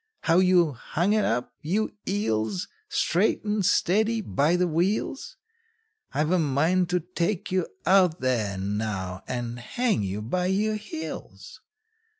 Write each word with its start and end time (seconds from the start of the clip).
How 0.21 0.39
you 0.39 0.71
hung 0.71 1.13
it 1.13 1.23
up, 1.23 1.53
you 1.61 1.95
eels, 2.07 2.67
Straight 2.89 3.43
and 3.43 3.63
steady, 3.63 4.19
by 4.19 4.55
the 4.55 4.67
wheels? 4.67 5.37
I've 6.11 6.31
a 6.31 6.39
mind 6.39 6.89
to 6.89 7.01
take 7.01 7.51
you 7.51 7.67
out 7.85 8.19
there 8.19 8.57
now, 8.57 9.21
and 9.27 9.59
hang 9.59 10.01
you 10.01 10.23
by 10.23 10.47
your 10.47 10.77
heels! 10.77 11.61